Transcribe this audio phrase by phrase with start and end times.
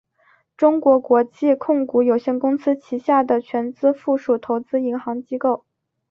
[0.57, 5.63] 中银国际控股有限公司旗下的全资附属投资银行机构。